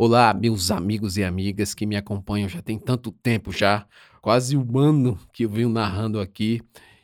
Olá, 0.00 0.32
meus 0.32 0.70
amigos 0.70 1.16
e 1.16 1.24
amigas 1.24 1.74
que 1.74 1.84
me 1.84 1.96
acompanham 1.96 2.48
já 2.48 2.62
tem 2.62 2.78
tanto 2.78 3.10
tempo 3.10 3.50
já, 3.50 3.84
quase 4.22 4.56
um 4.56 4.78
ano 4.78 5.18
que 5.32 5.44
eu 5.44 5.50
venho 5.50 5.68
narrando 5.68 6.20
aqui 6.20 6.62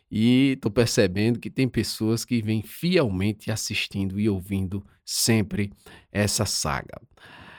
e 0.08 0.52
estou 0.52 0.70
percebendo 0.70 1.40
que 1.40 1.50
tem 1.50 1.68
pessoas 1.68 2.24
que 2.24 2.40
vêm 2.40 2.62
fielmente 2.62 3.50
assistindo 3.50 4.20
e 4.20 4.28
ouvindo 4.28 4.80
sempre 5.04 5.72
essa 6.12 6.46
saga. 6.46 7.02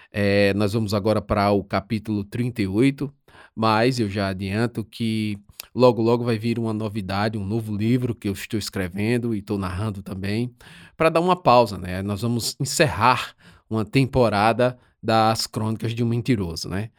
É, 0.10 0.54
nós 0.54 0.72
vamos 0.72 0.94
agora 0.94 1.22
para 1.22 1.52
o 1.52 1.66
capítulo 1.66 2.24
38, 2.24 3.14
mas 3.54 4.00
eu 4.00 4.10
já 4.10 4.30
adianto 4.30 4.86
que 4.86 5.38
logo 5.76 6.02
logo 6.02 6.24
vai 6.24 6.40
vir 6.40 6.58
uma 6.58 6.74
novidade, 6.74 7.38
um 7.38 7.46
novo 7.46 7.76
livro 7.76 8.16
que 8.16 8.30
eu 8.30 8.34
estou 8.34 8.58
escrevendo 8.58 9.36
e 9.36 9.40
estou 9.40 9.58
narrando 9.58 10.02
também, 10.02 10.56
para 10.96 11.10
dar 11.10 11.20
uma 11.20 11.36
pausa, 11.36 11.78
né? 11.78 12.02
Nós 12.02 12.22
vamos 12.22 12.56
encerrar 12.58 13.36
uma 13.70 13.84
temporada 13.84 14.78
das 15.06 15.48
Crônicas 15.48 15.94
de 15.94 16.04
um 16.04 16.08
Mentiroso, 16.08 16.68
né? 16.68 16.90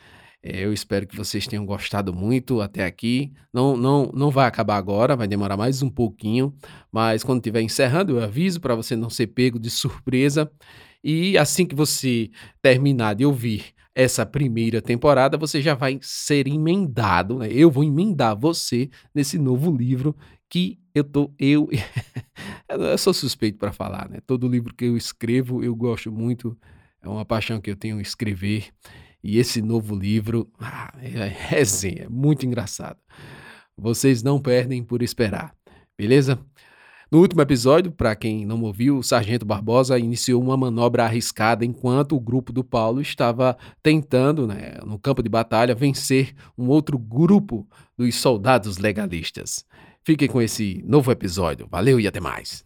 É, 0.43 0.65
eu 0.65 0.73
espero 0.73 1.07
que 1.07 1.17
vocês 1.17 1.47
tenham 1.47 1.67
gostado 1.67 2.15
muito 2.15 2.61
até 2.61 2.85
aqui. 2.85 3.33
Não, 3.53 3.77
não, 3.77 4.13
não 4.15 4.31
vai 4.31 4.47
acabar 4.47 4.77
agora, 4.77 5.17
vai 5.17 5.27
demorar 5.27 5.57
mais 5.57 5.83
um 5.83 5.91
pouquinho, 5.91 6.55
mas 6.93 7.25
quando 7.25 7.39
estiver 7.39 7.63
encerrando, 7.63 8.17
eu 8.17 8.23
aviso 8.23 8.61
para 8.61 8.77
você 8.77 8.95
não 8.95 9.11
ser 9.11 9.27
pego 9.29 9.59
de 9.59 9.69
surpresa. 9.71 10.51
E 11.03 11.37
assim 11.37 11.67
que 11.67 11.75
você 11.75 12.31
terminar 12.63 13.15
de 13.15 13.25
ouvir 13.27 13.75
essa 13.95 14.25
primeira 14.27 14.81
temporada, 14.83 15.39
você 15.39 15.61
já 15.61 15.75
vai 15.75 15.99
ser 16.03 16.47
emendado, 16.47 17.39
né? 17.39 17.49
Eu 17.51 17.71
vou 17.71 17.83
emendar 17.83 18.39
você 18.39 18.91
nesse 19.15 19.39
novo 19.39 19.75
livro 19.75 20.15
que 20.49 20.79
eu 20.95 21.03
tô 21.03 21.33
eu 21.39 21.69
eu 22.69 22.99
sou 22.99 23.15
suspeito 23.15 23.59
para 23.59 23.73
falar, 23.73 24.09
né? 24.09 24.19
Todo 24.27 24.49
livro 24.49 24.75
que 24.75 24.85
eu 24.85 24.97
escrevo, 24.97 25.65
eu 25.65 25.75
gosto 25.75 26.13
muito 26.13 26.57
é 27.03 27.09
uma 27.09 27.25
paixão 27.25 27.61
que 27.61 27.71
eu 27.71 27.77
tenho 27.77 28.01
escrever. 28.01 28.69
E 29.23 29.39
esse 29.39 29.61
novo 29.61 29.95
livro 29.95 30.49
ah, 30.61 30.93
é 31.01 31.27
resenha, 31.27 32.05
é 32.05 32.09
muito 32.09 32.47
engraçado. 32.47 32.99
Vocês 33.77 34.23
não 34.23 34.41
perdem 34.41 34.83
por 34.83 35.03
esperar, 35.03 35.55
beleza? 35.99 36.39
No 37.11 37.21
último 37.21 37.41
episódio, 37.41 37.93
para 37.93 38.17
quem 38.17 38.45
não 38.45 38.61
ouviu, 38.63 38.99
o 38.99 39.03
Sargento 39.03 39.47
Barbosa 39.47 39.97
iniciou 39.97 40.43
uma 40.43 40.57
manobra 40.57 41.05
arriscada 41.05 41.65
enquanto 41.65 42.17
o 42.17 42.21
grupo 42.21 42.53
do 42.53 42.65
Paulo 42.65 43.01
estava 43.01 43.57
tentando, 43.81 44.45
né, 44.45 44.79
no 44.85 44.99
campo 44.99 45.23
de 45.23 45.29
batalha, 45.29 45.73
vencer 45.73 46.35
um 46.59 46.67
outro 46.67 46.99
grupo 46.99 47.65
dos 47.97 48.17
soldados 48.17 48.79
legalistas. 48.79 49.65
Fiquem 50.03 50.27
com 50.27 50.43
esse 50.43 50.83
novo 50.85 51.13
episódio. 51.13 51.69
Valeu 51.71 52.01
e 52.01 52.09
até 52.09 52.19
mais. 52.19 52.66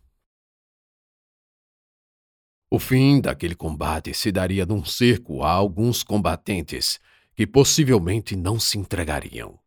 O 2.72 2.78
fim 2.78 3.20
daquele 3.20 3.56
combate 3.56 4.14
se 4.14 4.30
daria 4.30 4.64
num 4.64 4.84
cerco 4.84 5.42
a 5.42 5.50
alguns 5.50 6.04
combatentes 6.04 7.00
que 7.34 7.44
possivelmente 7.44 8.36
não 8.36 8.60
se 8.60 8.78
entregariam. 8.78 9.58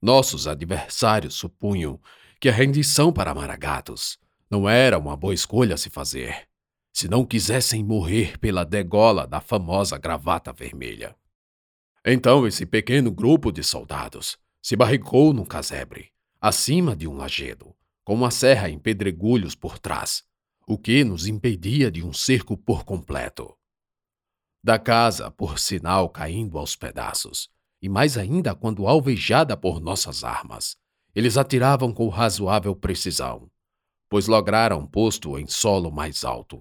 Nossos 0.00 0.46
adversários 0.46 1.34
supunham 1.34 2.00
que 2.40 2.48
a 2.48 2.52
rendição 2.52 3.12
para 3.12 3.34
Maragatos 3.34 4.16
não 4.48 4.68
era 4.68 4.96
uma 4.96 5.16
boa 5.16 5.34
escolha 5.34 5.74
a 5.74 5.76
se 5.76 5.90
fazer, 5.90 6.46
se 6.92 7.08
não 7.08 7.26
quisessem 7.26 7.82
morrer 7.82 8.38
pela 8.38 8.64
degola 8.64 9.26
da 9.26 9.40
famosa 9.40 9.98
gravata 9.98 10.52
vermelha. 10.52 11.16
Então 12.04 12.46
esse 12.46 12.64
pequeno 12.64 13.10
grupo 13.10 13.50
de 13.50 13.64
soldados 13.64 14.38
se 14.62 14.76
barricou 14.76 15.32
no 15.32 15.44
casebre, 15.44 16.12
acima 16.40 16.94
de 16.94 17.08
um 17.08 17.16
lajedo, 17.16 17.74
com 18.04 18.14
uma 18.14 18.30
serra 18.30 18.70
em 18.70 18.78
pedregulhos 18.78 19.56
por 19.56 19.80
trás, 19.80 20.22
o 20.68 20.76
que 20.76 21.04
nos 21.04 21.28
impedia 21.28 21.92
de 21.92 22.04
um 22.04 22.12
cerco 22.12 22.56
por 22.56 22.84
completo. 22.84 23.56
Da 24.64 24.80
casa, 24.80 25.30
por 25.30 25.60
sinal, 25.60 26.08
caindo 26.08 26.58
aos 26.58 26.74
pedaços, 26.74 27.48
e 27.80 27.88
mais 27.88 28.18
ainda 28.18 28.52
quando 28.52 28.88
alvejada 28.88 29.56
por 29.56 29.80
nossas 29.80 30.24
armas, 30.24 30.76
eles 31.14 31.36
atiravam 31.36 31.92
com 31.92 32.08
razoável 32.08 32.74
precisão, 32.74 33.48
pois 34.08 34.26
lograram 34.26 34.84
posto 34.84 35.38
em 35.38 35.46
solo 35.46 35.92
mais 35.92 36.24
alto. 36.24 36.60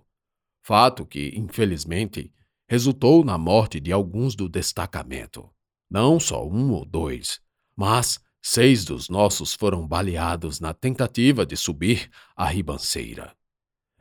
Fato 0.62 1.03
que, 1.03 1.34
infelizmente, 1.35 2.31
resultou 2.69 3.25
na 3.25 3.40
morte 3.40 3.79
de 3.79 3.91
alguns 3.91 4.35
do 4.35 4.47
destacamento. 4.47 5.50
Não 5.90 6.19
só 6.19 6.47
um 6.47 6.74
ou 6.74 6.85
dois, 6.85 7.41
mas 7.75 8.19
seis 8.40 8.85
dos 8.85 9.09
nossos 9.09 9.56
foram 9.56 9.88
baleados 9.88 10.59
na 10.59 10.75
tentativa 10.75 11.44
de 11.44 11.58
subir 11.58 12.12
a 12.35 12.46
ribanceira. 12.46 13.35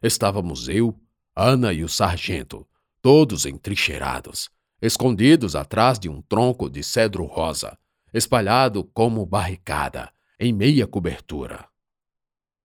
Estávamos 0.07 0.69
eu, 0.69 0.95
Ana 1.35 1.73
e 1.73 1.83
o 1.83 1.89
sargento, 1.89 2.69
todos 3.01 3.47
entrincheirados, 3.47 4.51
escondidos 4.83 5.57
atrás 5.57 5.99
de 5.99 6.11
um 6.11 6.21
tronco 6.21 6.69
de 6.69 6.85
cedro 6.85 7.25
rosa, 7.25 7.79
espalhado 8.13 8.85
como 8.85 9.25
barricada, 9.25 10.13
em 10.39 10.53
meia 10.53 10.87
cobertura. 10.87 11.67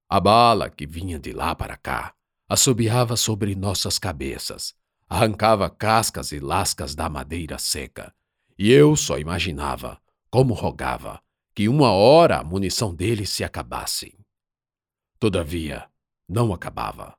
A 0.10 0.20
bala 0.20 0.70
que 0.70 0.86
vinha 0.86 1.18
de 1.18 1.32
lá 1.32 1.56
para 1.56 1.78
cá 1.78 2.14
assobiava 2.50 3.16
sobre 3.16 3.56
nossas 3.56 3.98
cabeças, 3.98 4.76
arrancava 5.08 5.70
cascas 5.70 6.34
e 6.34 6.42
lascas 6.42 6.94
da 6.94 7.08
madeira 7.08 7.58
seca, 7.58 8.14
e 8.58 8.70
eu 8.70 8.98
só 8.98 9.18
imaginava, 9.18 9.98
como 10.30 10.54
rogava, 10.54 11.22
que 11.56 11.70
uma 11.70 11.94
hora 11.94 12.40
a 12.40 12.44
munição 12.44 12.94
deles 12.94 13.30
se 13.30 13.46
acabasse. 13.46 14.20
Todavia, 15.18 15.90
não 16.28 16.54
acabava. 16.54 17.18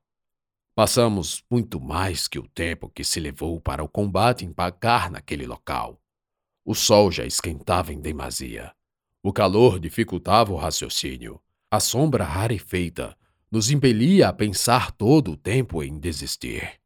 Passamos 0.73 1.43
muito 1.51 1.81
mais 1.81 2.29
que 2.29 2.39
o 2.39 2.47
tempo 2.47 2.89
que 2.89 3.03
se 3.03 3.19
levou 3.19 3.59
para 3.59 3.83
o 3.83 3.89
combate 3.89 4.45
empacar 4.45 5.11
naquele 5.11 5.45
local. 5.45 6.01
O 6.63 6.73
sol 6.73 7.11
já 7.11 7.25
esquentava 7.25 7.91
em 7.91 7.99
demasia. 7.99 8.73
O 9.21 9.33
calor 9.33 9.79
dificultava 9.79 10.53
o 10.53 10.55
raciocínio. 10.55 11.41
A 11.69 11.81
sombra 11.81 12.23
rarefeita 12.23 13.17
nos 13.51 13.69
impelia 13.69 14.29
a 14.29 14.33
pensar 14.33 14.91
todo 14.91 15.31
o 15.31 15.37
tempo 15.37 15.83
em 15.83 15.99
desistir. 15.99 16.79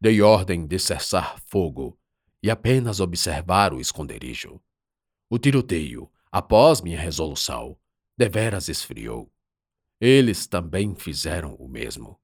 Dei 0.00 0.22
ordem 0.22 0.66
de 0.66 0.78
cessar 0.78 1.38
fogo 1.44 1.98
e 2.42 2.50
apenas 2.50 3.00
observar 3.00 3.74
o 3.74 3.80
esconderijo. 3.80 4.58
O 5.28 5.38
tiroteio, 5.38 6.10
após 6.32 6.80
minha 6.80 6.98
resolução, 6.98 7.76
deveras 8.16 8.70
esfriou. 8.70 9.30
Eles 10.00 10.46
também 10.46 10.94
fizeram 10.94 11.54
o 11.56 11.68
mesmo 11.68 12.18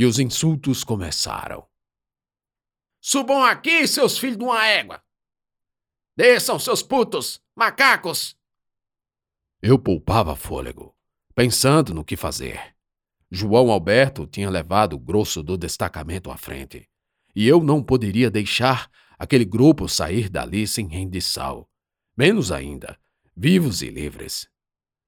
e 0.00 0.06
os 0.06 0.18
insultos 0.18 0.82
começaram. 0.82 1.68
Subam 3.02 3.44
aqui, 3.44 3.86
seus 3.86 4.16
filhos 4.16 4.38
de 4.38 4.44
uma 4.44 4.66
égua! 4.66 5.04
Desçam, 6.16 6.58
seus 6.58 6.82
putos, 6.82 7.38
macacos! 7.54 8.34
Eu 9.60 9.78
poupava 9.78 10.34
fôlego, 10.34 10.96
pensando 11.34 11.92
no 11.92 12.02
que 12.02 12.16
fazer. 12.16 12.74
João 13.30 13.70
Alberto 13.70 14.26
tinha 14.26 14.48
levado 14.48 14.94
o 14.94 14.98
grosso 14.98 15.42
do 15.42 15.58
destacamento 15.58 16.30
à 16.30 16.36
frente, 16.38 16.88
e 17.36 17.46
eu 17.46 17.62
não 17.62 17.82
poderia 17.82 18.30
deixar 18.30 18.90
aquele 19.18 19.44
grupo 19.44 19.86
sair 19.86 20.30
dali 20.30 20.66
sem 20.66 20.88
rendição, 20.88 21.68
menos 22.16 22.50
ainda, 22.50 22.98
vivos 23.36 23.82
e 23.82 23.90
livres. 23.90 24.48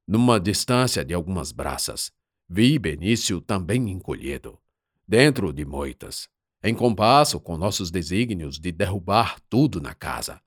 Numa 0.07 0.39
distância 0.39 1.03
de 1.03 1.15
algumas 1.15 1.51
braças, 1.51 2.13
vi 2.47 2.79
Benício 2.79 3.41
também 3.41 3.89
encolhido 3.89 4.61
dentro 5.07 5.53
de 5.53 5.65
moitas, 5.65 6.29
em 6.63 6.75
compasso 6.75 7.41
com 7.41 7.57
nossos 7.57 7.91
desígnios 7.91 8.59
de 8.59 8.71
derrubar 8.71 9.41
tudo 9.49 9.81
na 9.81 9.95
casa. 9.95 10.41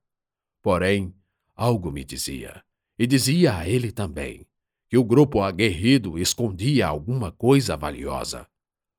Porém, 0.61 1.13
algo 1.53 1.91
me 1.91 2.03
dizia, 2.03 2.63
e 2.97 3.05
dizia 3.05 3.57
a 3.57 3.67
ele 3.67 3.91
também, 3.91 4.47
que 4.89 4.97
o 4.97 5.03
grupo 5.03 5.41
aguerrido 5.41 6.17
escondia 6.17 6.87
alguma 6.87 7.31
coisa 7.31 7.75
valiosa: 7.75 8.47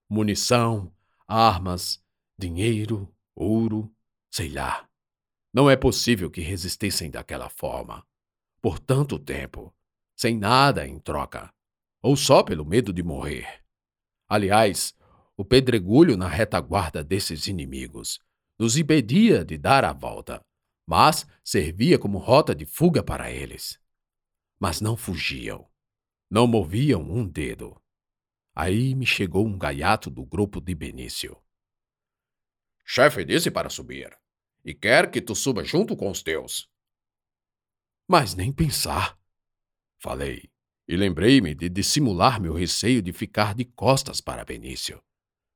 munição, 0.09 0.93
armas, 1.27 2.03
dinheiro, 2.39 3.13
ouro, 3.35 3.91
sei 4.31 4.51
lá. 4.51 4.89
Não 5.53 5.71
é 5.71 5.77
possível 5.77 6.31
que 6.31 6.43
resistissem 6.43 7.11
daquela 7.11 7.49
forma, 7.49 8.07
por 8.61 8.79
tanto 8.79 9.19
tempo, 9.19 9.75
sem 10.15 10.37
nada 10.37 10.87
em 10.87 10.99
troca, 10.99 11.53
ou 12.03 12.15
só 12.17 12.43
pelo 12.43 12.65
medo 12.65 12.93
de 12.93 13.03
morrer. 13.03 13.65
Aliás, 14.29 14.95
o 15.37 15.45
pedregulho 15.45 16.17
na 16.17 16.29
retaguarda 16.29 17.05
desses 17.05 17.47
inimigos 17.47 18.19
nos 18.59 18.79
impedia 18.79 19.45
de 19.45 19.59
dar 19.59 19.85
a 19.85 19.93
volta, 19.93 20.41
mas 20.87 21.27
servia 21.45 21.99
como 21.99 22.17
rota 22.17 22.55
de 22.55 22.65
fuga 22.65 23.03
para 23.03 23.31
eles. 23.31 23.79
Mas 24.59 24.81
não 24.81 24.97
fugiam, 24.97 25.69
não 26.31 26.47
moviam 26.47 27.03
um 27.03 27.29
dedo. 27.29 27.79
Aí 28.55 28.95
me 28.95 29.05
chegou 29.05 29.47
um 29.47 29.59
gaiato 29.59 30.09
do 30.09 30.25
grupo 30.25 30.59
de 30.59 30.75
Benício. 30.75 31.37
Chefe 32.83 33.23
disse 33.23 33.51
para 33.51 33.69
subir, 33.69 34.17
e 34.65 34.73
quer 34.73 35.11
que 35.11 35.21
tu 35.21 35.35
suba 35.35 35.63
junto 35.63 35.95
com 35.95 36.11
os 36.11 36.23
teus. 36.23 36.71
Mas 38.09 38.35
nem 38.35 38.51
pensar, 38.51 39.19
falei, 39.99 40.51
e 40.89 40.97
lembrei-me 40.97 41.55
de 41.55 41.69
dissimular 41.69 42.41
meu 42.41 42.55
receio 42.55 43.03
de 43.03 43.13
ficar 43.13 43.55
de 43.55 43.67
costas 43.67 44.21
para 44.23 44.45
Benício 44.45 45.03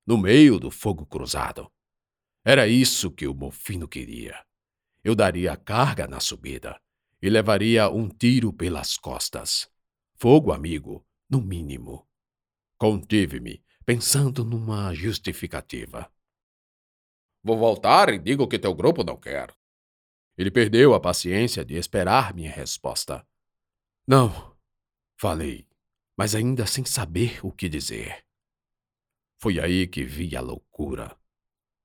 no 0.06 0.18
meio 0.18 0.58
do 0.58 0.70
fogo 0.70 1.06
cruzado. 1.06 1.70
Era 2.44 2.66
isso 2.66 3.10
que 3.10 3.26
o 3.26 3.34
Mofino 3.34 3.86
queria. 3.86 4.44
eu 5.02 5.14
daria 5.14 5.56
carga 5.56 6.06
na 6.06 6.20
subida 6.20 6.80
e 7.22 7.28
levaria 7.28 7.88
um 7.90 8.08
tiro 8.08 8.52
pelas 8.52 8.96
costas. 8.96 9.70
Fogo 10.14 10.52
amigo, 10.52 11.06
no 11.28 11.40
mínimo. 11.40 12.06
Contive-me, 12.78 13.62
pensando 13.84 14.44
numa 14.44 14.92
justificativa. 14.94 16.10
Vou 17.42 17.58
voltar 17.58 18.10
e 18.10 18.18
digo 18.18 18.46
que 18.46 18.58
teu 18.58 18.74
grupo 18.74 19.02
não 19.02 19.16
quer. 19.16 19.54
Ele 20.36 20.50
perdeu 20.50 20.94
a 20.94 21.00
paciência 21.00 21.64
de 21.64 21.74
esperar 21.74 22.34
minha 22.34 22.50
resposta. 22.50 23.26
Não, 24.06 24.56
falei, 25.18 25.66
mas 26.16 26.34
ainda 26.34 26.66
sem 26.66 26.84
saber 26.84 27.44
o 27.44 27.52
que 27.52 27.68
dizer. 27.68 28.24
Foi 29.40 29.58
aí 29.58 29.86
que 29.86 30.04
vi 30.04 30.36
a 30.36 30.40
loucura. 30.42 31.16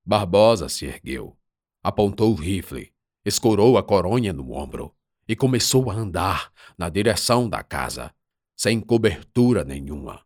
Barbosa 0.05 0.67
se 0.67 0.85
ergueu, 0.85 1.37
apontou 1.81 2.33
o 2.33 2.35
rifle, 2.35 2.93
escorou 3.23 3.77
a 3.77 3.83
coronha 3.83 4.33
no 4.33 4.51
ombro 4.51 4.93
e 5.25 5.37
começou 5.37 5.89
a 5.89 5.93
andar 5.93 6.51
na 6.77 6.89
direção 6.89 7.47
da 7.47 7.63
casa, 7.63 8.13
sem 8.57 8.81
cobertura 8.81 9.63
nenhuma. 9.63 10.21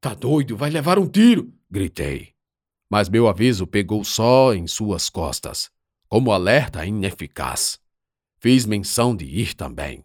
Tá 0.00 0.14
doido, 0.14 0.56
vai 0.56 0.70
levar 0.70 0.98
um 0.98 1.06
tiro! 1.06 1.52
gritei. 1.70 2.34
Mas 2.90 3.10
meu 3.10 3.28
aviso 3.28 3.66
pegou 3.66 4.02
só 4.04 4.54
em 4.54 4.66
suas 4.66 5.10
costas, 5.10 5.70
como 6.08 6.32
alerta 6.32 6.86
ineficaz. 6.86 7.78
Fiz 8.38 8.64
menção 8.64 9.14
de 9.14 9.26
ir 9.26 9.52
também. 9.52 10.02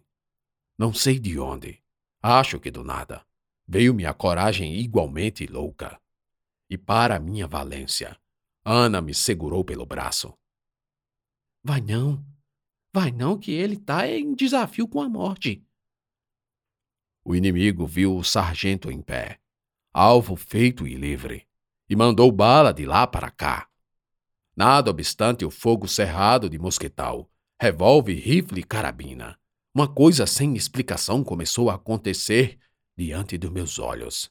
Não 0.76 0.92
sei 0.92 1.18
de 1.18 1.38
onde, 1.38 1.82
acho 2.22 2.60
que 2.60 2.70
do 2.70 2.84
nada, 2.84 3.24
veio-me 3.70 4.04
a 4.04 4.12
coragem 4.12 4.74
igualmente 4.80 5.46
louca. 5.46 5.96
E 6.68 6.76
para 6.76 7.20
minha 7.20 7.46
valência, 7.46 8.18
Ana 8.64 9.00
me 9.00 9.14
segurou 9.14 9.64
pelo 9.64 9.86
braço. 9.86 10.36
Vai 11.62 11.80
não, 11.80 12.24
vai 12.92 13.12
não, 13.12 13.38
que 13.38 13.52
ele 13.52 13.76
tá 13.76 14.08
em 14.08 14.34
desafio 14.34 14.88
com 14.88 15.00
a 15.00 15.08
morte. 15.08 15.64
O 17.24 17.36
inimigo 17.36 17.86
viu 17.86 18.16
o 18.16 18.24
sargento 18.24 18.90
em 18.90 19.00
pé, 19.00 19.38
alvo 19.92 20.34
feito 20.34 20.84
e 20.84 20.96
livre, 20.96 21.46
e 21.88 21.94
mandou 21.94 22.32
bala 22.32 22.72
de 22.72 22.84
lá 22.84 23.06
para 23.06 23.30
cá. 23.30 23.68
Nada 24.56 24.90
obstante 24.90 25.44
o 25.44 25.50
fogo 25.50 25.86
cerrado 25.86 26.50
de 26.50 26.58
mosquetal, 26.58 27.30
revólver, 27.60 28.14
rifle 28.14 28.62
e 28.62 28.64
carabina, 28.64 29.38
uma 29.72 29.86
coisa 29.86 30.26
sem 30.26 30.56
explicação 30.56 31.22
começou 31.22 31.70
a 31.70 31.74
acontecer 31.76 32.58
diante 33.00 33.38
dos 33.38 33.50
meus 33.50 33.78
olhos. 33.78 34.30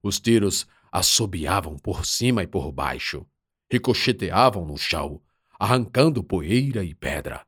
Os 0.00 0.20
tiros 0.20 0.68
assobiavam 0.92 1.76
por 1.76 2.06
cima 2.06 2.44
e 2.44 2.46
por 2.46 2.70
baixo, 2.70 3.26
ricocheteavam 3.68 4.64
no 4.64 4.78
chão, 4.78 5.20
arrancando 5.58 6.22
poeira 6.22 6.84
e 6.84 6.94
pedra. 6.94 7.44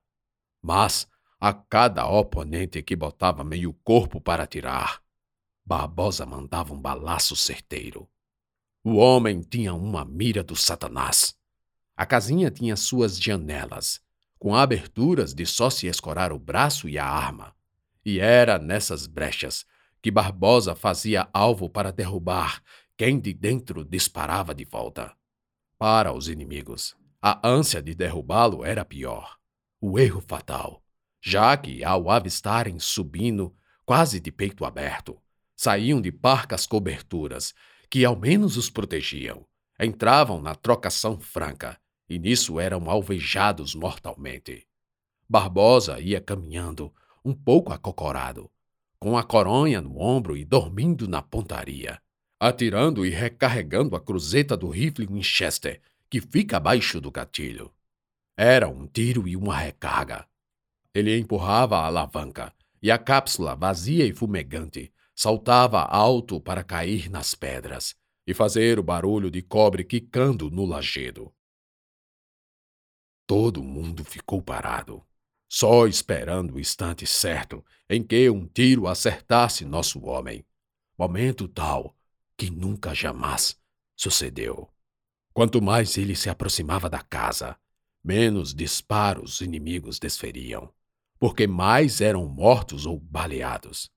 Mas, 0.61 1.07
a 1.39 1.53
cada 1.53 2.05
oponente 2.09 2.83
que 2.83 2.97
botava 2.97 3.45
meio 3.45 3.73
corpo 3.85 4.21
para 4.21 4.43
atirar, 4.43 5.01
Barbosa 5.65 6.27
mandava 6.27 6.75
um 6.75 6.81
balaço 6.81 7.37
certeiro. 7.37 8.09
O 8.83 8.97
homem 8.97 9.43
tinha 9.43 9.73
uma 9.73 10.05
mira 10.05 10.43
do 10.43 10.57
Satanás. 10.57 11.33
A 11.97 12.05
casinha 12.05 12.51
tinha 12.51 12.75
suas 12.75 13.21
janelas, 13.21 14.01
com 14.37 14.57
aberturas 14.57 15.33
de 15.33 15.47
só 15.47 15.71
se 15.71 15.87
escorar 15.87 16.33
o 16.33 16.41
braço 16.41 16.89
e 16.89 16.99
a 16.99 17.07
arma. 17.07 17.55
E 18.05 18.19
era 18.19 18.59
nessas 18.59 19.07
brechas 19.07 19.65
que 20.03 20.11
Barbosa 20.11 20.75
fazia 20.75 21.29
alvo 21.33 21.69
para 21.69 21.93
derrubar 21.93 22.63
quem 22.97 23.19
de 23.19 23.33
dentro 23.33 23.85
disparava 23.85 24.55
de 24.55 24.65
volta. 24.65 25.15
Para 25.79 26.13
os 26.13 26.29
inimigos, 26.29 26.95
a 27.21 27.47
ânsia 27.47 27.83
de 27.83 27.95
derrubá-lo 27.95 28.65
era 28.65 28.85
pior, 28.85 29.37
o 29.81 29.99
erro 29.99 30.21
fatal, 30.21 30.83
já 31.23 31.57
que, 31.57 31.85
ao 31.85 32.11
avistarem 32.11 32.79
subindo, 32.79 33.55
quase 33.85 34.21
de 34.21 34.31
peito 34.31 34.65
aberto, 34.65 35.21
saíam 35.57 36.01
de 36.01 36.13
parcas 36.13 36.67
coberturas 36.67 37.55
que 37.91 38.05
ao 38.05 38.17
menos 38.17 38.57
os 38.57 38.71
protegiam, 38.71 39.47
entravam 39.79 40.41
na 40.41 40.55
trocação 40.55 41.19
franca 41.19 41.79
e 42.09 42.19
nisso 42.19 42.61
eram 42.61 42.91
alvejados 42.91 43.75
mortalmente. 43.75 44.67
Barbosa 45.29 46.01
ia 46.01 46.21
caminhando, 46.21 46.93
um 47.25 47.35
pouco 47.35 47.73
acocorado, 47.73 48.51
com 49.01 49.17
a 49.17 49.25
coronha 49.25 49.81
no 49.81 49.99
ombro 49.99 50.37
e 50.37 50.45
dormindo 50.45 51.09
na 51.09 51.23
pontaria, 51.23 52.01
atirando 52.39 53.05
e 53.05 53.09
recarregando 53.09 53.97
a 53.97 54.01
cruzeta 54.01 54.55
do 54.55 54.69
rifle 54.69 55.07
Winchester 55.07 55.81
que 56.11 56.21
fica 56.21 56.59
abaixo 56.59 57.01
do 57.01 57.11
gatilho. 57.11 57.73
Era 58.37 58.69
um 58.69 58.87
tiro 58.87 59.27
e 59.27 59.37
uma 59.37 59.57
recarga. 59.57 60.29
Ele 60.95 61.19
empurrava 61.19 61.79
a 61.79 61.87
alavanca 61.87 62.53
e 62.83 62.91
a 62.91 62.99
cápsula, 62.99 63.57
vazia 63.57 64.05
e 64.05 64.13
fumegante, 64.13 64.93
saltava 65.15 65.83
alto 65.83 66.39
para 66.39 66.63
cair 66.63 67.11
nas 67.11 67.35
pedras 67.35 67.95
e 68.27 68.35
fazer 68.35 68.79
o 68.79 68.83
barulho 68.83 69.31
de 69.31 69.41
cobre 69.41 69.83
quicando 69.83 70.51
no 70.51 70.67
lajedo. 70.67 71.33
Todo 73.27 73.63
mundo 73.63 74.05
ficou 74.05 74.43
parado, 74.43 75.03
só 75.53 75.89
esperando 75.89 76.55
o 76.55 76.61
instante 76.61 77.05
certo 77.05 77.65
em 77.89 78.05
que 78.05 78.31
um 78.31 78.47
tiro 78.47 78.87
acertasse 78.87 79.65
nosso 79.65 80.01
homem. 80.07 80.47
Momento 80.97 81.49
tal 81.49 81.97
que 82.37 82.49
nunca 82.49 82.95
jamais 82.95 83.59
sucedeu. 83.97 84.71
Quanto 85.35 85.61
mais 85.61 85.99
ele 85.99 86.15
se 86.15 86.31
aproximava 86.31 86.89
da 86.89 87.03
casa, 87.03 87.57
menos 88.03 88.55
disparos 88.55 89.35
os 89.35 89.41
inimigos 89.41 89.99
desferiam, 89.99 90.73
porque 91.19 91.49
mais 91.49 92.01
eram 92.01 92.27
mortos 92.27 92.87
ou 92.87 93.01
baleados. 93.01 93.91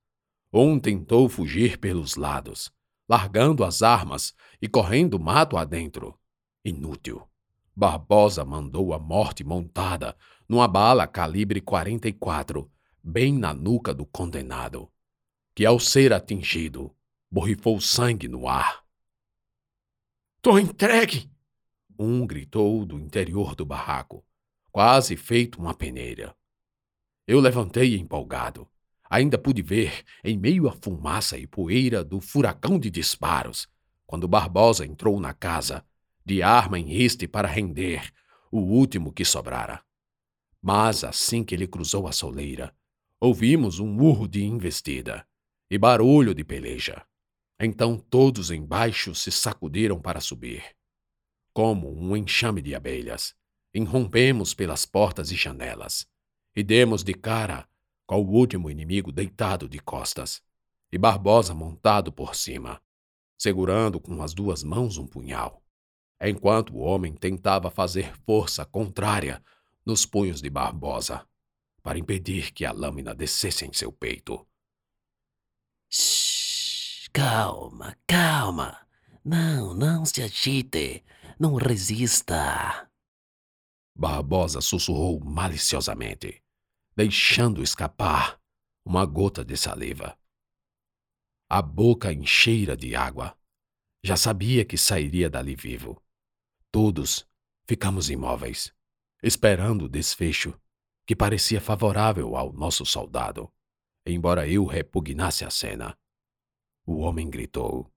Um 0.52 0.78
tentou 0.80 1.28
fugir 1.28 1.78
pelos 1.78 2.16
lados, 2.16 2.72
largando 3.08 3.62
as 3.62 3.80
armas 3.80 4.34
e 4.60 4.66
correndo 4.66 5.20
mato 5.20 5.56
adentro. 5.56 6.18
Inútil. 6.64 7.22
Barbosa 7.76 8.44
mandou 8.44 8.94
a 8.94 8.98
morte 8.98 9.42
montada 9.42 10.16
numa 10.48 10.68
bala 10.68 11.06
calibre 11.06 11.60
44, 11.60 12.70
bem 13.02 13.32
na 13.32 13.54
nuca 13.54 13.94
do 13.94 14.04
condenado, 14.04 14.90
que 15.54 15.64
ao 15.64 15.80
ser 15.80 16.12
atingido, 16.12 16.94
borrifou 17.30 17.80
sangue 17.80 18.28
no 18.28 18.48
ar. 18.48 18.84
Tô 20.42 20.58
entregue! 20.58 21.30
Um 21.98 22.26
gritou 22.26 22.84
do 22.84 22.98
interior 22.98 23.54
do 23.54 23.64
barraco, 23.64 24.24
quase 24.70 25.16
feito 25.16 25.58
uma 25.60 25.72
peneira. 25.72 26.36
Eu 27.26 27.40
levantei 27.40 27.96
empolgado. 27.96 28.68
Ainda 29.08 29.38
pude 29.38 29.62
ver, 29.62 30.02
em 30.24 30.36
meio 30.36 30.68
à 30.68 30.72
fumaça 30.72 31.38
e 31.38 31.46
poeira 31.46 32.02
do 32.02 32.20
furacão 32.20 32.78
de 32.78 32.90
disparos, 32.90 33.68
quando 34.06 34.28
Barbosa 34.28 34.84
entrou 34.84 35.20
na 35.20 35.32
casa, 35.32 35.84
de 36.24 36.42
arma 36.42 36.78
em 36.78 36.84
riste 36.84 37.28
para 37.28 37.48
render 37.48 38.12
o 38.50 38.58
último 38.58 39.12
que 39.12 39.24
sobrara. 39.24 39.82
Mas 40.66 41.04
assim 41.04 41.44
que 41.44 41.54
ele 41.54 41.66
cruzou 41.66 42.08
a 42.08 42.12
soleira, 42.12 42.74
ouvimos 43.20 43.80
um 43.80 44.00
urro 44.00 44.26
de 44.26 44.42
investida 44.42 45.28
e 45.70 45.76
barulho 45.76 46.34
de 46.34 46.42
peleja. 46.42 47.04
Então 47.60 47.98
todos 47.98 48.50
embaixo 48.50 49.14
se 49.14 49.30
sacudiram 49.30 50.00
para 50.00 50.22
subir. 50.22 50.64
Como 51.52 51.94
um 51.94 52.16
enxame 52.16 52.62
de 52.62 52.74
abelhas, 52.74 53.34
irrompemos 53.74 54.54
pelas 54.54 54.86
portas 54.86 55.30
e 55.30 55.36
janelas 55.36 56.06
e 56.56 56.62
demos 56.62 57.04
de 57.04 57.12
cara 57.12 57.68
com 58.06 58.22
o 58.22 58.30
último 58.30 58.70
inimigo 58.70 59.12
deitado 59.12 59.68
de 59.68 59.78
costas 59.78 60.42
e 60.90 60.96
Barbosa 60.96 61.52
montado 61.52 62.10
por 62.10 62.34
cima, 62.34 62.80
segurando 63.36 64.00
com 64.00 64.22
as 64.22 64.32
duas 64.32 64.64
mãos 64.64 64.96
um 64.96 65.06
punhal, 65.06 65.62
enquanto 66.22 66.74
o 66.74 66.78
homem 66.78 67.12
tentava 67.12 67.70
fazer 67.70 68.16
força 68.24 68.64
contrária 68.64 69.42
nos 69.84 70.06
punhos 70.06 70.40
de 70.40 70.48
Barbosa 70.50 71.26
para 71.82 71.98
impedir 71.98 72.52
que 72.52 72.64
a 72.64 72.72
lâmina 72.72 73.14
descesse 73.14 73.66
em 73.66 73.72
seu 73.72 73.92
peito. 73.92 74.46
Calma, 77.12 77.96
calma. 78.06 78.86
Não, 79.24 79.74
não 79.74 80.04
se 80.04 80.22
agite. 80.22 81.04
Não 81.38 81.54
resista. 81.54 82.90
Barbosa 83.96 84.60
sussurrou 84.60 85.20
maliciosamente, 85.20 86.42
deixando 86.96 87.62
escapar 87.62 88.40
uma 88.84 89.06
gota 89.06 89.44
de 89.44 89.56
saliva. 89.56 90.18
A 91.48 91.62
boca 91.62 92.12
encheira 92.12 92.76
de 92.76 92.96
água. 92.96 93.38
Já 94.02 94.16
sabia 94.16 94.64
que 94.64 94.76
sairia 94.76 95.30
dali 95.30 95.54
vivo. 95.54 96.02
Todos 96.72 97.26
ficamos 97.66 98.10
imóveis, 98.10 98.73
esperando 99.24 99.86
o 99.86 99.88
desfecho, 99.88 100.52
que 101.06 101.16
parecia 101.16 101.58
favorável 101.58 102.36
ao 102.36 102.52
nosso 102.52 102.84
soldado, 102.84 103.50
embora 104.04 104.46
eu 104.46 104.66
repugnasse 104.66 105.46
a 105.46 105.50
cena. 105.50 105.98
O 106.86 106.98
homem 106.98 107.30
gritou, 107.30 107.90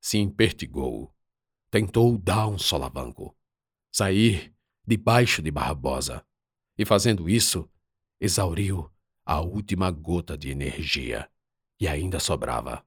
se 0.00 0.18
impertigou, 0.18 1.12
tentou 1.72 2.16
dar 2.16 2.46
um 2.46 2.56
solavanco, 2.56 3.36
sair 3.92 4.54
debaixo 4.86 5.42
de 5.42 5.50
Barbosa, 5.50 6.24
e 6.78 6.84
fazendo 6.84 7.28
isso, 7.28 7.68
exauriu 8.20 8.88
a 9.26 9.40
última 9.40 9.90
gota 9.90 10.38
de 10.38 10.50
energia 10.50 11.28
e 11.80 11.88
ainda 11.88 12.20
sobrava. 12.20 12.86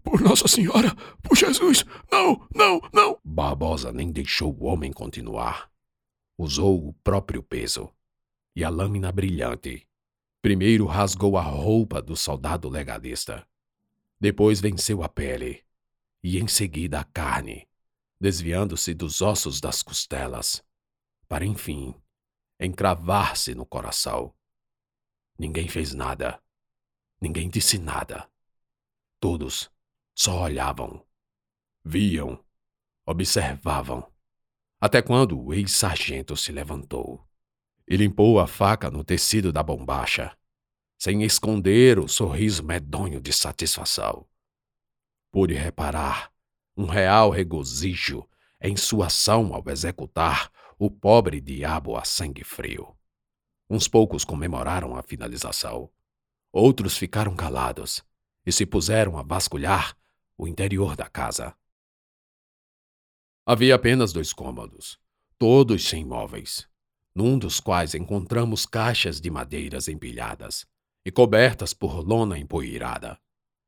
Por 0.00 0.20
Nossa 0.20 0.46
Senhora, 0.46 0.94
por 1.22 1.36
Jesus, 1.36 1.84
não, 2.10 2.48
não, 2.54 2.80
não! 2.92 3.18
Barbosa 3.24 3.92
nem 3.92 4.12
deixou 4.12 4.56
o 4.56 4.64
homem 4.64 4.92
continuar. 4.92 5.71
Usou 6.42 6.88
o 6.88 6.92
próprio 7.04 7.40
peso 7.40 7.88
e 8.56 8.64
a 8.64 8.68
lâmina 8.68 9.12
brilhante. 9.12 9.86
Primeiro 10.42 10.86
rasgou 10.86 11.38
a 11.38 11.42
roupa 11.42 12.02
do 12.02 12.16
soldado 12.16 12.68
legalista. 12.68 13.46
Depois 14.18 14.60
venceu 14.60 15.04
a 15.04 15.08
pele 15.08 15.64
e 16.20 16.40
em 16.40 16.48
seguida 16.48 16.98
a 16.98 17.04
carne, 17.04 17.68
desviando-se 18.20 18.92
dos 18.92 19.22
ossos 19.22 19.60
das 19.60 19.84
costelas, 19.84 20.64
para 21.28 21.46
enfim 21.46 21.94
encravar-se 22.58 23.54
no 23.54 23.64
coração. 23.64 24.34
Ninguém 25.38 25.68
fez 25.68 25.94
nada. 25.94 26.42
Ninguém 27.20 27.48
disse 27.48 27.78
nada. 27.78 28.28
Todos 29.20 29.70
só 30.12 30.42
olhavam, 30.42 31.06
viam, 31.84 32.44
observavam, 33.06 34.11
até 34.82 35.00
quando 35.00 35.40
o 35.40 35.54
ex-sargento 35.54 36.36
se 36.36 36.50
levantou 36.50 37.24
e 37.86 37.96
limpou 37.96 38.40
a 38.40 38.48
faca 38.48 38.90
no 38.90 39.04
tecido 39.04 39.52
da 39.52 39.62
bombacha, 39.62 40.36
sem 40.98 41.22
esconder 41.22 42.00
o 42.00 42.08
sorriso 42.08 42.64
medonho 42.64 43.20
de 43.20 43.32
satisfação. 43.32 44.26
Pude 45.30 45.54
reparar 45.54 46.32
um 46.76 46.84
real 46.84 47.30
regozijo 47.30 48.28
em 48.60 48.76
sua 48.76 49.06
ação 49.06 49.54
ao 49.54 49.62
executar 49.68 50.50
o 50.76 50.90
pobre 50.90 51.40
diabo 51.40 51.96
a 51.96 52.04
sangue 52.04 52.42
frio. 52.42 52.92
Uns 53.70 53.86
poucos 53.86 54.24
comemoraram 54.24 54.96
a 54.96 55.02
finalização. 55.04 55.88
Outros 56.52 56.96
ficaram 56.96 57.36
calados 57.36 58.02
e 58.44 58.50
se 58.50 58.66
puseram 58.66 59.16
a 59.16 59.22
vasculhar 59.22 59.96
o 60.36 60.48
interior 60.48 60.96
da 60.96 61.08
casa. 61.08 61.54
Havia 63.44 63.74
apenas 63.74 64.12
dois 64.12 64.32
cômodos, 64.32 64.98
todos 65.38 65.88
sem 65.88 66.04
móveis, 66.04 66.68
num 67.14 67.38
dos 67.38 67.60
quais 67.60 67.94
encontramos 67.94 68.64
caixas 68.66 69.20
de 69.20 69.30
madeiras 69.30 69.88
empilhadas 69.88 70.66
e 71.04 71.10
cobertas 71.10 71.74
por 71.74 72.06
lona 72.06 72.38
empoeirada. 72.38 73.18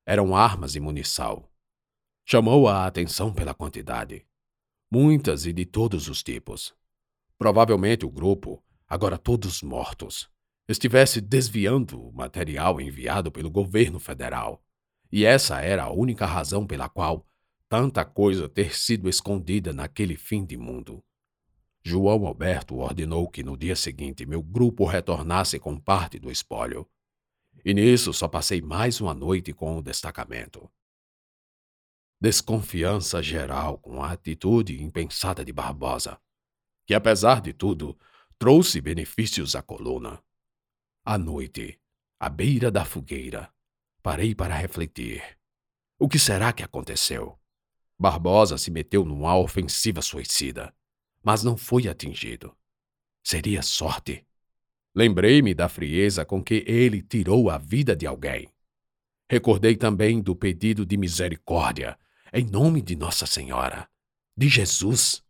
Eram 0.07 0.37
armas 0.37 0.77
e 0.77 0.81
munição. 0.81 1.49
Chamou 2.25 2.69
a 2.69 2.87
atenção 2.87 3.33
pela 3.33 3.55
quantidade. 3.55 4.25
Muitas 4.91 5.45
e 5.47 5.53
de 5.53 5.65
todos 5.65 6.09
os 6.09 6.23
tipos. 6.23 6.75
Provavelmente 7.37 8.07
o 8.07 8.11
grupo 8.11 8.63
agora 8.89 9.19
todos 9.19 9.63
mortos, 9.63 10.31
estivesse 10.69 11.21
desviando 11.21 12.01
o 12.01 12.13
material 12.13 12.81
enviado 12.81 13.31
pelo 13.31 13.51
governo 13.51 13.99
federal. 13.99 14.63
E 15.11 15.25
essa 15.25 15.61
era 15.61 15.85
a 15.85 15.93
única 15.93 16.27
razão 16.27 16.67
pela 16.67 16.89
qual 16.89 17.27
tanta 17.75 18.05
coisa 18.05 18.49
ter 18.49 18.73
sido 18.73 19.09
escondida 19.09 19.73
naquele 19.73 20.17
fim 20.17 20.47
de 20.47 20.57
mundo. 20.57 21.05
João 21.83 22.25
Alberto 22.25 22.77
ordenou 22.77 23.29
que 23.29 23.43
no 23.43 23.57
dia 23.57 23.75
seguinte 23.75 24.25
meu 24.25 24.41
grupo 24.41 24.85
retornasse 24.85 25.59
com 25.59 25.77
parte 25.77 26.21
do 26.21 26.31
espólio. 26.31 26.89
E 27.65 27.75
nisso 27.75 28.13
só 28.13 28.29
passei 28.29 28.63
mais 28.63 29.01
uma 29.01 29.13
noite 29.13 29.53
com 29.53 29.77
o 29.77 29.83
destacamento. 29.83 30.71
Desconfiança 32.21 33.21
geral 33.21 33.77
com 33.79 34.01
a 34.01 34.13
atitude 34.13 34.81
impensada 34.81 35.45
de 35.45 35.53
Barbosa, 35.53 36.17
que 36.87 36.95
apesar 36.95 37.41
de 37.41 37.53
tudo 37.53 37.99
trouxe 38.39 38.81
benefícios 38.81 39.57
à 39.57 39.63
coluna. 39.63 40.23
À 41.05 41.19
noite, 41.19 41.81
à 42.21 42.29
beira 42.29 42.71
da 42.71 42.85
fogueira, 42.85 43.53
parei 44.01 44.33
para 44.33 44.55
refletir. 44.55 45.21
O 45.99 46.09
que 46.09 46.21
será 46.21 46.53
que 46.53 46.63
aconteceu? 46.63 47.37
Barbosa 48.05 48.59
se 48.59 48.71
meteu 48.71 49.03
numa 49.03 49.35
ofensiva 49.35 50.03
suicida, 50.03 50.75
mas 51.23 51.43
não 51.43 51.57
foi 51.57 51.89
atingido. 51.89 52.55
Seria 53.23 53.63
sorte. 53.63 54.27
Lembrei-me 54.95 55.55
da 55.55 55.71
frieza 55.71 56.23
com 56.23 56.45
que 56.45 56.63
ele 56.67 57.01
tirou 57.01 57.49
a 57.49 57.57
vida 57.57 57.97
de 57.97 58.07
alguém. 58.07 58.47
Recordei 59.27 59.75
também 59.75 60.21
do 60.21 60.37
pedido 60.37 60.85
de 60.85 60.99
misericórdia, 60.99 61.99
em 62.31 62.45
nome 62.45 62.83
de 62.83 62.95
Nossa 62.95 63.25
Senhora, 63.25 63.89
de 64.37 64.51
Jesus. 64.51 65.25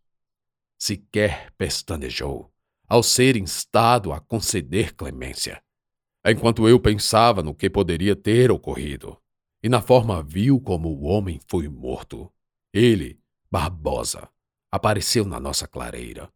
Sequer 0.77 1.53
pestanejou 1.57 2.51
ao 2.89 3.01
ser 3.01 3.37
instado 3.37 4.11
a 4.11 4.19
conceder 4.19 4.93
clemência. 4.93 5.63
Enquanto 6.25 6.67
eu 6.67 6.77
pensava 6.77 7.41
no 7.41 7.55
que 7.55 7.69
poderia 7.69 8.17
ter 8.17 8.51
ocorrido 8.51 9.17
e 9.63 9.69
na 9.69 9.81
forma 9.81 10.21
vil 10.21 10.59
como 10.59 10.89
o 10.89 11.05
homem 11.05 11.39
foi 11.47 11.69
morto, 11.69 12.29
ele, 12.77 13.19
Barbosa, 13.49 14.29
apareceu 14.71 15.25
na 15.25 15.39
nossa 15.39 15.67
clareira. 15.67 16.31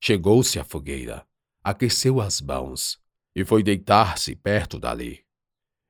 Chegou-se 0.00 0.58
à 0.58 0.64
fogueira, 0.64 1.26
aqueceu 1.62 2.20
as 2.20 2.40
mãos 2.40 3.00
e 3.34 3.44
foi 3.44 3.62
deitar-se 3.62 4.34
perto 4.34 4.78
dali. 4.78 5.24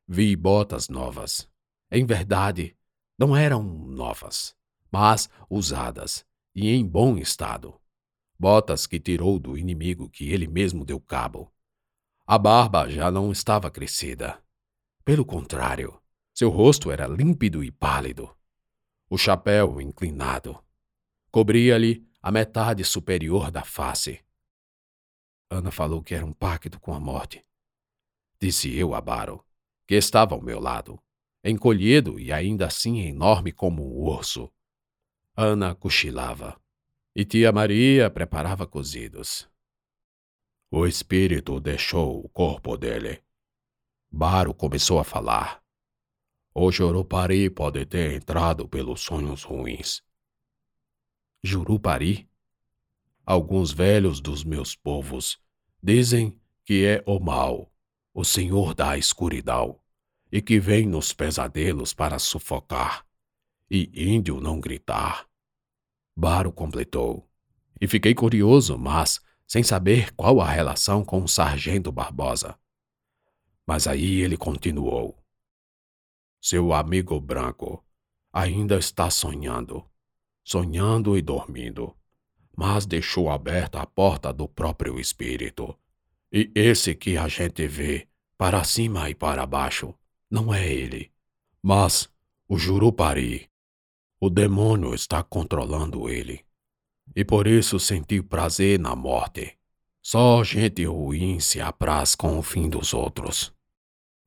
Vi 0.06 0.36
botas 0.36 0.88
novas. 0.88 1.48
Em 1.90 2.04
verdade, 2.04 2.76
não 3.18 3.36
eram 3.36 3.62
novas, 3.62 4.54
mas 4.90 5.28
usadas 5.48 6.24
e 6.54 6.70
em 6.70 6.86
bom 6.86 7.16
estado 7.16 7.80
botas 8.38 8.86
que 8.86 9.00
tirou 9.00 9.38
do 9.38 9.56
inimigo 9.56 10.08
que 10.08 10.30
ele 10.30 10.46
mesmo 10.46 10.84
deu 10.84 11.00
cabo. 11.00 11.50
A 12.26 12.38
barba 12.38 12.90
já 12.90 13.10
não 13.10 13.32
estava 13.32 13.70
crescida. 13.70 14.38
Pelo 15.04 15.24
contrário, 15.24 15.98
seu 16.34 16.50
rosto 16.50 16.90
era 16.90 17.06
límpido 17.06 17.62
e 17.62 17.70
pálido. 17.70 18.34
O 19.14 19.16
chapéu 19.16 19.80
inclinado 19.80 20.60
cobria-lhe 21.30 22.04
a 22.20 22.32
metade 22.32 22.84
superior 22.84 23.48
da 23.48 23.62
face. 23.62 24.20
Ana 25.48 25.70
falou 25.70 26.02
que 26.02 26.16
era 26.16 26.26
um 26.26 26.32
pacto 26.32 26.80
com 26.80 26.92
a 26.92 26.98
morte. 26.98 27.40
Disse 28.40 28.76
eu 28.76 28.92
a 28.92 29.00
Baro, 29.00 29.40
que 29.86 29.94
estava 29.94 30.34
ao 30.34 30.42
meu 30.42 30.58
lado, 30.58 31.00
encolhido 31.44 32.18
e 32.18 32.32
ainda 32.32 32.66
assim 32.66 33.02
enorme 33.02 33.52
como 33.52 33.84
um 33.86 34.02
urso. 34.02 34.52
Ana 35.36 35.76
cochilava 35.76 36.60
e 37.14 37.24
tia 37.24 37.52
Maria 37.52 38.10
preparava 38.10 38.66
cozidos. 38.66 39.48
O 40.72 40.84
espírito 40.88 41.60
deixou 41.60 42.18
o 42.18 42.28
corpo 42.28 42.76
dele. 42.76 43.22
Baro 44.10 44.52
começou 44.52 44.98
a 44.98 45.04
falar. 45.04 45.63
O 46.54 46.70
Jurupari 46.70 47.50
pode 47.50 47.84
ter 47.84 48.14
entrado 48.14 48.68
pelos 48.68 49.00
sonhos 49.00 49.42
ruins. 49.42 50.02
Jurupari? 51.42 52.28
Alguns 53.26 53.72
velhos 53.72 54.20
dos 54.20 54.44
meus 54.44 54.76
povos 54.76 55.38
dizem 55.82 56.38
que 56.64 56.84
é 56.84 57.02
o 57.06 57.18
mal, 57.18 57.72
o 58.12 58.24
senhor 58.24 58.74
da 58.74 58.96
escuridão, 58.96 59.80
e 60.30 60.40
que 60.40 60.60
vem 60.60 60.86
nos 60.86 61.12
pesadelos 61.12 61.92
para 61.92 62.18
sufocar, 62.18 63.04
e 63.68 63.90
índio 63.94 64.40
não 64.40 64.60
gritar 64.60 65.28
Baro 66.16 66.52
completou. 66.52 67.28
E 67.80 67.88
fiquei 67.88 68.14
curioso, 68.14 68.78
mas 68.78 69.20
sem 69.46 69.62
saber 69.62 70.12
qual 70.14 70.40
a 70.40 70.48
relação 70.48 71.04
com 71.04 71.22
o 71.22 71.28
sargento 71.28 71.90
Barbosa. 71.90 72.56
Mas 73.66 73.88
aí 73.88 74.20
ele 74.20 74.36
continuou. 74.36 75.23
Seu 76.46 76.74
amigo 76.74 77.18
branco 77.18 77.82
ainda 78.30 78.76
está 78.76 79.08
sonhando, 79.08 79.82
sonhando 80.44 81.16
e 81.16 81.22
dormindo, 81.22 81.96
mas 82.54 82.84
deixou 82.84 83.30
aberta 83.30 83.80
a 83.80 83.86
porta 83.86 84.30
do 84.30 84.46
próprio 84.46 85.00
espírito. 85.00 85.74
E 86.30 86.52
esse 86.54 86.94
que 86.94 87.16
a 87.16 87.28
gente 87.28 87.66
vê 87.66 88.06
para 88.36 88.62
cima 88.62 89.08
e 89.08 89.14
para 89.14 89.46
baixo 89.46 89.94
não 90.30 90.52
é 90.52 90.70
ele, 90.70 91.10
mas 91.62 92.10
o 92.46 92.58
Jurupari, 92.58 93.48
o 94.20 94.28
demônio 94.28 94.94
está 94.94 95.22
controlando 95.22 96.10
ele. 96.10 96.44
E 97.16 97.24
por 97.24 97.46
isso 97.46 97.80
senti 97.80 98.20
prazer 98.20 98.78
na 98.78 98.94
morte. 98.94 99.56
Só 100.02 100.44
gente 100.44 100.84
ruim 100.84 101.40
se 101.40 101.58
apraz 101.58 102.14
com 102.14 102.38
o 102.38 102.42
fim 102.42 102.68
dos 102.68 102.92
outros. 102.92 103.50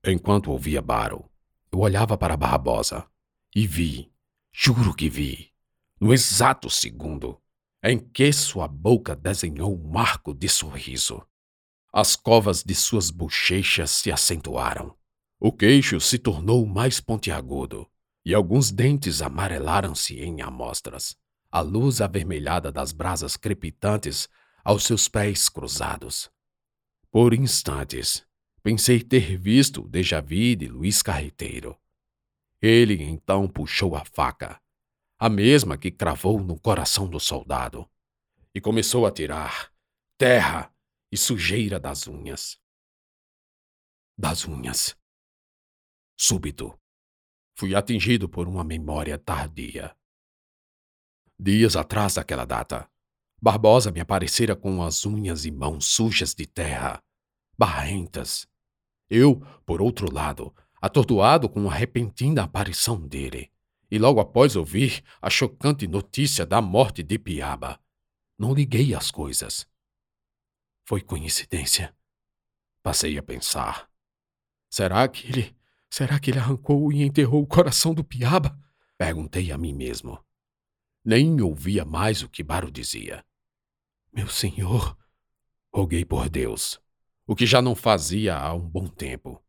Enquanto 0.03 0.51
ouvia 0.51 0.81
Baro, 0.81 1.23
eu 1.71 1.79
olhava 1.79 2.17
para 2.17 2.37
Barbosa 2.37 3.05
e 3.55 3.65
vi, 3.65 4.11
juro 4.51 4.93
que 4.93 5.09
vi, 5.09 5.51
no 5.99 6.13
exato 6.13 6.69
segundo 6.69 7.39
em 7.83 7.99
que 7.99 8.33
sua 8.33 8.67
boca 8.67 9.15
desenhou 9.15 9.73
um 9.73 9.89
marco 9.89 10.33
de 10.33 10.49
sorriso. 10.49 11.25
As 11.93 12.15
covas 12.15 12.63
de 12.63 12.75
suas 12.75 13.09
bochechas 13.09 13.91
se 13.91 14.11
acentuaram. 14.11 14.95
O 15.39 15.51
queixo 15.51 15.99
se 16.01 16.17
tornou 16.17 16.65
mais 16.65 16.99
pontiagudo 16.99 17.87
e 18.25 18.33
alguns 18.33 18.71
dentes 18.71 19.21
amarelaram-se 19.21 20.19
em 20.19 20.41
amostras. 20.41 21.15
A 21.49 21.61
luz 21.61 22.01
avermelhada 22.01 22.71
das 22.71 22.91
brasas 22.91 23.37
crepitantes 23.37 24.27
aos 24.65 24.83
seus 24.83 25.07
pés 25.07 25.47
cruzados. 25.47 26.29
Por 27.09 27.33
instantes, 27.33 28.26
pensei 28.61 29.01
ter 29.01 29.37
visto 29.37 29.83
o 29.83 29.87
déjà 29.87 30.21
vu 30.21 30.55
de 30.55 30.67
Luiz 30.67 31.01
Carreteiro. 31.01 31.77
Ele 32.61 33.03
então 33.03 33.47
puxou 33.47 33.95
a 33.95 34.03
faca, 34.03 34.61
a 35.19 35.29
mesma 35.29 35.77
que 35.77 35.91
cravou 35.91 36.41
no 36.41 36.59
coração 36.59 37.09
do 37.09 37.19
soldado, 37.19 37.89
e 38.53 38.61
começou 38.61 39.05
a 39.05 39.11
tirar 39.11 39.71
terra 40.17 40.73
e 41.11 41.17
sujeira 41.17 41.79
das 41.79 42.07
unhas. 42.07 42.59
Das 44.17 44.45
unhas. 44.45 44.97
Súbito, 46.17 46.77
fui 47.55 47.75
atingido 47.75 48.27
por 48.27 48.47
uma 48.47 48.63
memória 48.63 49.17
tardia. 49.17 49.95
Dias 51.39 51.75
atrás 51.75 52.15
daquela 52.15 52.45
data, 52.45 52.89
Barbosa 53.39 53.91
me 53.91 53.99
aparecera 53.99 54.55
com 54.55 54.81
as 54.81 55.05
unhas 55.05 55.45
e 55.45 55.51
mãos 55.51 55.85
sujas 55.85 56.33
de 56.33 56.47
terra, 56.47 57.03
barrentas. 57.57 58.47
Eu, 59.09 59.39
por 59.65 59.81
outro 59.81 60.13
lado, 60.13 60.53
atordoado 60.81 61.49
com 61.49 61.69
a 61.69 61.73
repentina 61.73 62.43
aparição 62.43 62.99
dele, 62.99 63.51
e 63.89 63.97
logo 63.97 64.19
após 64.19 64.55
ouvir 64.55 65.03
a 65.21 65.29
chocante 65.29 65.87
notícia 65.87 66.45
da 66.45 66.61
morte 66.61 67.01
de 67.01 67.17
Piaba, 67.17 67.79
não 68.37 68.53
liguei 68.53 68.93
as 68.93 69.09
coisas. 69.09 69.67
Foi 70.85 71.01
coincidência. 71.01 71.95
Passei 72.83 73.17
a 73.17 73.23
pensar. 73.23 73.89
Será 74.69 75.07
que 75.07 75.27
ele. 75.27 75.57
Será 75.89 76.19
que 76.19 76.31
ele 76.31 76.39
arrancou 76.39 76.91
e 76.91 77.01
enterrou 77.01 77.41
o 77.41 77.47
coração 77.47 77.93
do 77.93 78.03
Piaba? 78.03 78.59
Perguntei 78.97 79.53
a 79.53 79.57
mim 79.57 79.73
mesmo. 79.73 80.21
Nem 81.03 81.39
ouvia 81.41 81.85
mais 81.85 82.21
o 82.21 82.29
que 82.29 82.43
Baro 82.43 82.69
dizia. 82.69 83.25
Meu 84.11 84.27
senhor, 84.27 84.97
roguei 85.73 86.03
por 86.03 86.27
Deus, 86.27 86.81
o 87.27 87.35
que 87.35 87.45
já 87.45 87.61
não 87.61 87.75
fazia 87.75 88.37
há 88.37 88.53
um 88.53 88.61
bom 88.61 88.87
tempo. 88.87 89.43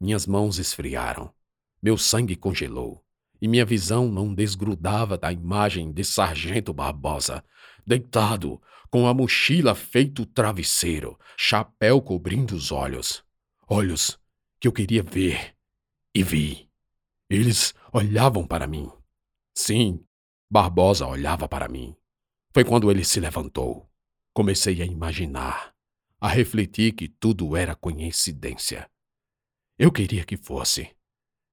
Minhas 0.00 0.24
mãos 0.24 0.58
esfriaram, 0.58 1.34
meu 1.82 1.98
sangue 1.98 2.36
congelou, 2.36 3.04
e 3.42 3.48
minha 3.48 3.64
visão 3.64 4.08
não 4.08 4.32
desgrudava 4.32 5.18
da 5.18 5.32
imagem 5.32 5.92
de 5.92 6.04
Sargento 6.04 6.72
Barbosa, 6.72 7.44
deitado, 7.84 8.62
com 8.88 9.06
a 9.08 9.12
mochila 9.12 9.74
feito 9.74 10.24
travesseiro, 10.24 11.18
chapéu 11.36 12.00
cobrindo 12.00 12.54
os 12.54 12.70
olhos. 12.70 13.24
Olhos 13.66 14.18
que 14.60 14.66
eu 14.68 14.72
queria 14.72 15.02
ver, 15.02 15.54
e 16.14 16.22
vi. 16.22 16.68
Eles 17.28 17.74
olhavam 17.92 18.46
para 18.46 18.66
mim. 18.66 18.90
Sim, 19.54 20.04
Barbosa 20.50 21.06
olhava 21.06 21.48
para 21.48 21.68
mim. 21.68 21.94
Foi 22.52 22.64
quando 22.64 22.90
ele 22.90 23.04
se 23.04 23.20
levantou. 23.20 23.88
Comecei 24.32 24.80
a 24.80 24.86
imaginar, 24.86 25.74
a 26.20 26.28
refletir 26.28 26.92
que 26.92 27.08
tudo 27.08 27.56
era 27.56 27.76
coincidência. 27.76 28.90
Eu 29.78 29.92
queria 29.92 30.24
que 30.24 30.36
fosse. 30.36 30.96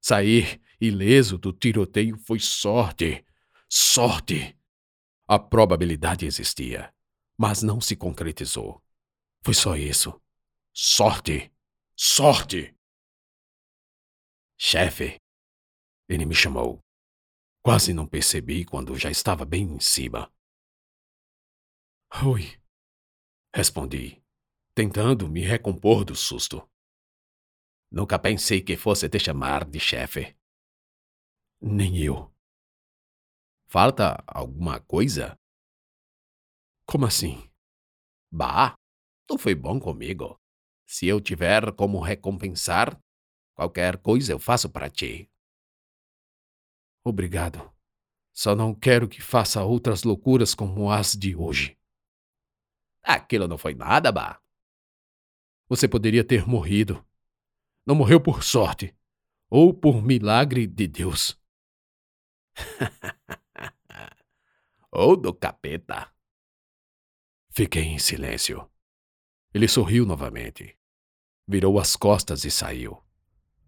Sair 0.01 0.61
ileso 0.79 1.37
do 1.37 1.53
tiroteio 1.53 2.17
foi 2.17 2.39
sorte. 2.39 3.25
Sorte! 3.69 4.57
A 5.27 5.39
probabilidade 5.39 6.25
existia, 6.25 6.93
mas 7.37 7.61
não 7.63 7.81
se 7.81 7.95
concretizou. 7.95 8.83
Foi 9.43 9.53
só 9.53 9.75
isso. 9.75 10.19
Sorte! 10.73 11.51
Sorte! 11.95 12.75
Chefe! 14.57 15.19
Ele 16.07 16.25
me 16.25 16.35
chamou. 16.35 16.83
Quase 17.61 17.93
não 17.93 18.07
percebi 18.07 18.63
quando 18.63 18.95
já 18.95 19.09
estava 19.09 19.43
bem 19.43 19.63
em 19.63 19.79
cima. 19.79 20.31
Oi, 22.23 22.59
respondi, 23.53 24.23
tentando 24.75 25.29
me 25.29 25.39
recompor 25.39 26.03
do 26.03 26.13
susto. 26.13 26.69
Nunca 27.89 28.19
pensei 28.19 28.61
que 28.61 28.75
fosse 28.75 29.07
te 29.07 29.17
chamar 29.17 29.63
de 29.63 29.79
chefe. 29.79 30.35
Nem 31.61 31.97
eu. 32.03 32.29
Falta 33.67 34.21
alguma 34.27 34.81
coisa? 34.81 35.39
Como 36.85 37.05
assim? 37.05 37.49
Bah, 38.29 38.75
tu 39.25 39.37
foi 39.37 39.55
bom 39.55 39.79
comigo. 39.79 40.37
Se 40.85 41.07
eu 41.07 41.21
tiver 41.21 41.73
como 41.73 42.01
recompensar, 42.01 43.01
qualquer 43.55 43.97
coisa 43.99 44.33
eu 44.33 44.39
faço 44.39 44.69
para 44.69 44.89
ti. 44.89 45.31
Obrigado. 47.01 47.73
Só 48.33 48.53
não 48.53 48.75
quero 48.75 49.07
que 49.07 49.21
faça 49.21 49.63
outras 49.63 50.03
loucuras 50.03 50.53
como 50.53 50.91
as 50.91 51.13
de 51.13 51.33
hoje. 51.33 51.77
Aquilo 53.01 53.47
não 53.47 53.57
foi 53.57 53.73
nada, 53.73 54.11
Bah. 54.11 54.44
Você 55.67 55.87
poderia 55.87 56.23
ter 56.23 56.47
morrido 56.47 57.03
não 57.85 57.93
morreu 57.93 58.19
por 58.19 58.43
sorte 58.43 58.95
ou 59.47 59.71
por 59.71 60.01
milagre 60.01 60.65
de 60.65 60.87
Deus. 60.87 61.39
ou 64.91 65.15
do 65.15 65.33
capeta. 65.33 66.11
Fiquei 67.51 67.83
em 67.83 67.99
silêncio. 67.99 68.67
Ele 69.53 69.67
sorriu 69.67 70.05
novamente. 70.05 70.75
Virou 71.47 71.79
as 71.79 71.95
costas 71.95 72.43
e 72.43 72.49
saiu. 72.49 73.01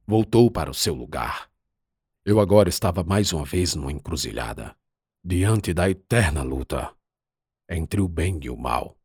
Voltou 0.06 0.50
para 0.50 0.72
o 0.72 0.74
seu 0.74 0.96
lugar. 0.96 1.52
Eu 2.26 2.40
agora 2.40 2.70
estava 2.70 3.04
mais 3.04 3.32
uma 3.32 3.46
vez 3.46 3.76
numa 3.76 3.92
encruzilhada, 3.92 4.76
diante 5.24 5.74
da 5.74 5.90
eterna 5.90 6.42
luta 6.42 6.94
entre 7.70 8.02
o 8.02 8.08
bem 8.08 8.40
e 8.42 8.50
o 8.50 8.58
mal. 8.58 8.97